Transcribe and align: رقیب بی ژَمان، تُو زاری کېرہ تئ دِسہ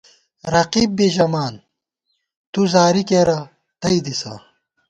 رقیب 0.53 0.89
بی 0.97 1.07
ژَمان، 1.15 1.53
تُو 2.51 2.61
زاری 2.73 3.03
کېرہ 3.09 3.39
تئ 3.81 3.97
دِسہ 4.05 4.33